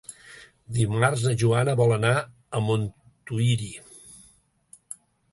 [0.75, 3.69] Dimarts na Joana vol anar a Montuïri.